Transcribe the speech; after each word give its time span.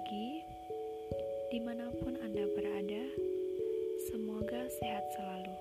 pagi, 0.00 0.40
di 1.52 1.60
mana 1.60 1.92
pun 2.00 2.16
Anda 2.24 2.48
berada, 2.56 3.04
semoga 4.08 4.64
sehat 4.80 5.04
selalu, 5.12 5.56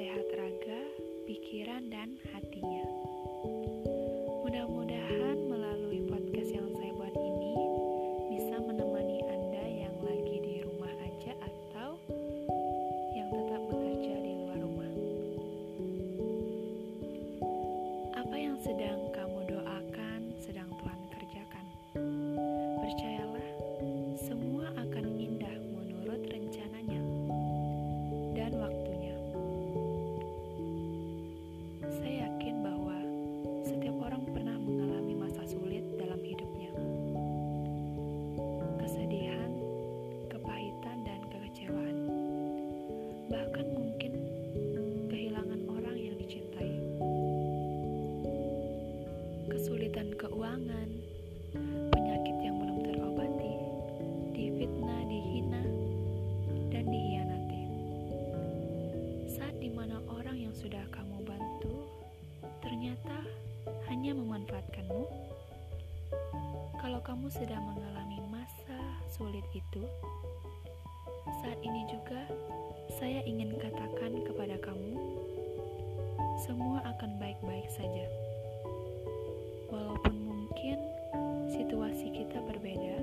sehat 0.00 0.24
raga, 0.32 0.80
pikiran, 1.28 1.92
dan 1.92 2.16
hatinya. 2.32 2.97
Keuangan, 50.58 50.90
penyakit 51.94 52.36
yang 52.42 52.58
belum 52.58 52.82
terobati, 52.82 53.54
difitnah, 54.34 55.06
dihina, 55.06 55.62
dan 56.74 56.82
dihianati. 56.90 57.62
Saat 59.38 59.54
di 59.62 59.70
mana 59.70 60.02
orang 60.10 60.34
yang 60.34 60.50
sudah 60.50 60.82
kamu 60.90 61.22
bantu 61.22 61.78
ternyata 62.58 63.22
hanya 63.86 64.18
memanfaatkanmu. 64.18 65.06
Kalau 66.82 67.00
kamu 67.06 67.30
sedang 67.30 67.62
mengalami 67.62 68.18
masa 68.26 68.82
sulit 69.14 69.46
itu, 69.54 69.86
saat 71.38 71.62
ini 71.62 71.86
juga 71.86 72.26
saya 72.98 73.22
ingin 73.30 73.54
katakan 73.62 74.26
kepada 74.26 74.58
kamu, 74.58 74.98
semua 76.42 76.82
akan 76.82 77.14
baik-baik 77.22 77.70
saja. 77.70 78.10
Walaupun 79.70 80.27
mungkin 80.58 80.82
situasi 81.46 82.10
kita 82.10 82.42
berbeda, 82.42 82.98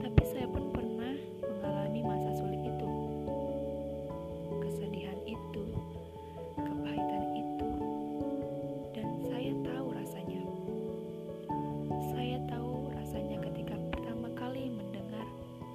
tapi 0.00 0.22
saya 0.24 0.48
pun 0.48 0.72
pernah 0.72 1.12
mengalami 1.44 2.00
masa 2.00 2.40
sulit 2.40 2.56
itu. 2.64 2.88
Kesedihan 4.64 5.20
itu, 5.28 5.64
kepahitan 6.56 7.24
itu, 7.36 7.68
dan 8.96 9.08
saya 9.28 9.52
tahu 9.60 9.86
rasanya. 9.92 10.40
Saya 12.08 12.40
tahu 12.48 12.88
rasanya 12.96 13.36
ketika 13.52 13.76
pertama 13.92 14.32
kali 14.40 14.72
mendengar 14.72 15.28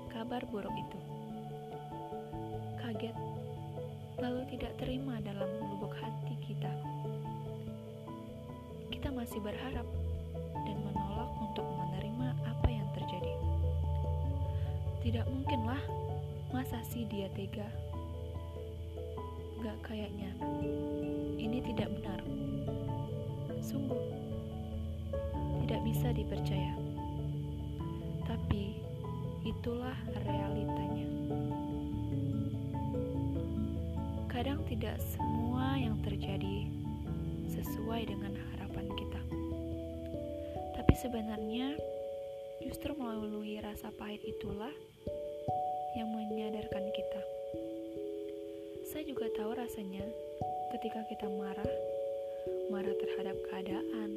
kabar 0.10 0.42
buruk 0.50 0.74
itu. 0.74 1.00
Kaget, 2.82 3.14
lalu 4.18 4.42
tidak 4.58 4.74
terima 4.82 5.22
dalam 5.22 5.54
lubuk 5.70 5.94
hati 6.02 6.34
kita. 6.42 6.74
Kita 8.90 9.14
masih 9.14 9.38
berharap 9.38 9.86
Tidak 15.02 15.26
mungkinlah, 15.26 15.82
masa 16.54 16.78
sih 16.86 17.10
dia 17.10 17.26
tega? 17.34 17.66
Gak 19.66 19.78
kayaknya, 19.82 20.30
ini 21.42 21.58
tidak 21.58 21.90
benar. 21.90 22.22
Sungguh, 23.66 23.98
tidak 25.66 25.82
bisa 25.90 26.14
dipercaya. 26.14 26.78
Tapi, 28.30 28.78
itulah 29.42 29.98
realitanya. 30.22 31.10
Kadang 34.30 34.62
tidak 34.70 35.02
semua 35.02 35.82
yang 35.82 35.98
terjadi 36.06 36.70
sesuai 37.50 38.06
dengan 38.06 38.38
harapan 38.54 38.86
kita. 38.94 39.22
Tapi 40.78 40.94
sebenarnya 40.94 41.74
justru 42.62 42.94
melalui 42.94 43.58
rasa 43.58 43.90
pahit 43.98 44.22
itulah 44.22 44.74
yang 45.96 46.08
menyadarkan 46.08 46.86
kita. 46.96 47.22
Saya 48.88 49.04
juga 49.08 49.28
tahu 49.36 49.52
rasanya 49.56 50.04
ketika 50.76 51.04
kita 51.12 51.28
marah, 51.28 51.72
marah 52.72 52.96
terhadap 52.96 53.36
keadaan, 53.52 54.10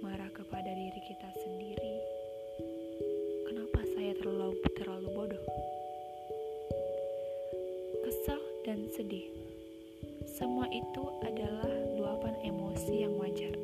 marah 0.00 0.28
kepada 0.32 0.72
diri 0.72 1.00
kita 1.04 1.28
sendiri. 1.36 1.94
Kenapa 3.48 3.80
saya 3.92 4.12
terlalu 4.16 4.56
terlalu 4.76 5.08
bodoh? 5.12 5.44
Kesal 8.08 8.40
dan 8.64 8.88
sedih. 8.92 9.28
Semua 10.24 10.64
itu 10.72 11.04
adalah 11.22 11.72
luapan 11.96 12.34
emosi 12.40 12.94
yang 13.04 13.14
wajar. 13.20 13.54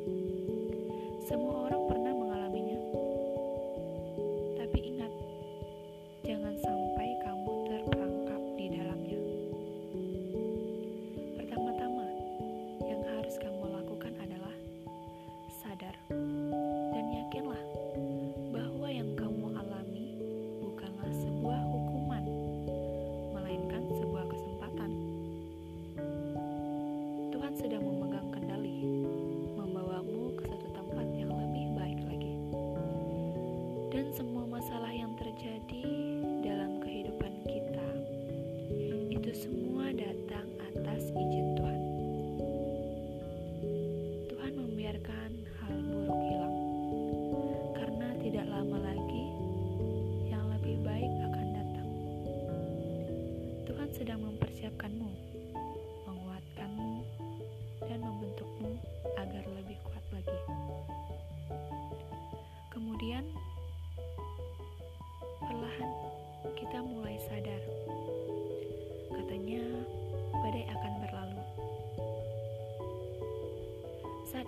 Semua 1.25 1.69
orang 1.69 1.81
pernah 1.85 1.98
masalah 35.39 35.78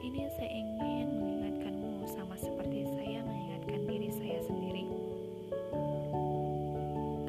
Ini 0.02 0.26
saya 0.34 0.50
ingin 0.50 1.14
mengingatkanmu 1.14 2.10
sama 2.10 2.34
seperti 2.34 2.90
saya 2.90 3.22
mengingatkan 3.22 3.86
diri 3.86 4.10
saya 4.10 4.42
sendiri. 4.50 4.90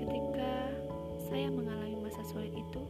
Ketika 0.01 0.73
saya 1.29 1.53
mengalami 1.53 2.01
masa 2.01 2.25
sulit 2.25 2.49
itu, 2.57 2.83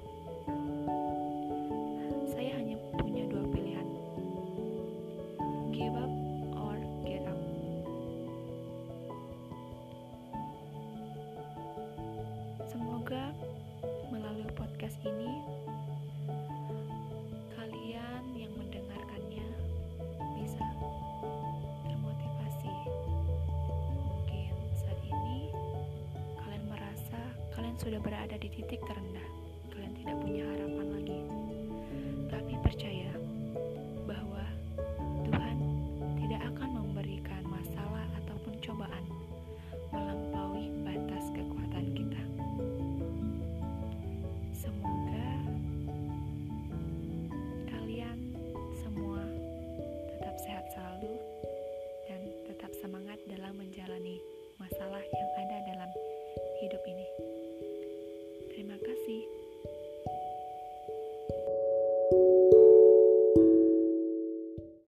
saya 2.31 2.63
hanya 2.63 2.79
punya 2.95 3.27
dua 3.27 3.43
pilihan. 3.51 3.89
Give 5.75 5.99
up 5.99 6.15
or 6.55 6.79
get 7.03 7.27
up. 7.27 7.43
Semoga 12.71 13.35
sudah 27.83 27.99
berada 27.99 28.39
di 28.39 28.47
titik 28.47 28.79
terendah. 28.87 29.27
Kalian 29.75 29.93
tidak 29.99 30.17
punya 30.23 30.47
harapan. 30.47 30.62